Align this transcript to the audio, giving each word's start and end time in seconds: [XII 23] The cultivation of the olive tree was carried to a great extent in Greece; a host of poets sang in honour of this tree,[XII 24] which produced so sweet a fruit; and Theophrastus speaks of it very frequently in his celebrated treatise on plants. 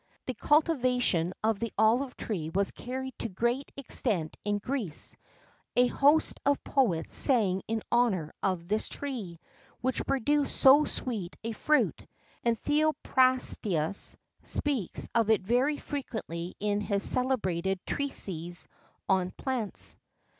[XII 0.25 0.33
23] 0.33 0.33
The 0.33 0.47
cultivation 0.47 1.33
of 1.43 1.59
the 1.59 1.71
olive 1.77 2.17
tree 2.17 2.49
was 2.49 2.71
carried 2.71 3.13
to 3.19 3.27
a 3.27 3.29
great 3.29 3.71
extent 3.77 4.35
in 4.43 4.57
Greece; 4.57 5.15
a 5.75 5.85
host 5.85 6.39
of 6.43 6.63
poets 6.63 7.13
sang 7.13 7.61
in 7.67 7.83
honour 7.91 8.33
of 8.41 8.67
this 8.67 8.89
tree,[XII 8.89 9.37
24] 9.81 9.81
which 9.81 10.05
produced 10.07 10.55
so 10.55 10.85
sweet 10.85 11.37
a 11.43 11.51
fruit; 11.51 12.03
and 12.43 12.57
Theophrastus 12.57 14.17
speaks 14.41 15.07
of 15.13 15.29
it 15.29 15.43
very 15.43 15.77
frequently 15.77 16.55
in 16.59 16.81
his 16.81 17.07
celebrated 17.07 17.79
treatise 17.85 18.67
on 19.07 19.29
plants. 19.29 19.97